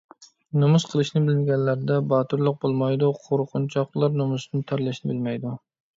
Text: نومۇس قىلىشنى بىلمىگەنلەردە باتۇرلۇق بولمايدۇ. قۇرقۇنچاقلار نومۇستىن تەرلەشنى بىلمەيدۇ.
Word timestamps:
نومۇس 0.61 0.85
قىلىشنى 0.93 1.21
بىلمىگەنلەردە 1.27 1.99
باتۇرلۇق 2.13 2.57
بولمايدۇ. 2.65 3.11
قۇرقۇنچاقلار 3.27 4.19
نومۇستىن 4.23 4.65
تەرلەشنى 4.73 5.13
بىلمەيدۇ. 5.13 5.55